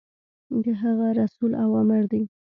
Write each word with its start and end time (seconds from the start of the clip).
د 0.63 0.65
هغه 0.81 1.07
رسول 1.21 1.51
اوامر 1.65 2.03
دي. 2.11 2.23